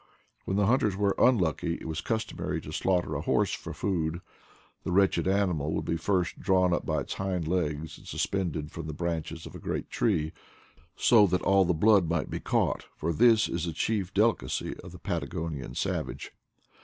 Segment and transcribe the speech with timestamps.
[0.45, 4.19] When the hunters were unlucky it was customary to slaughter a /horse for food.
[4.83, 8.73] The wretched animal would be [\first drawn up by its hind legs and suspended j
[8.73, 10.33] from the branches of a great tree,
[10.95, 14.75] so that all the blood might be caught, for this is the chief deli eacy
[14.79, 16.33] of the Patagonian savage.